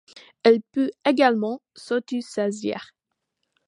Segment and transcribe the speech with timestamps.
[0.41, 2.95] Elle peut également s'auto-saisir.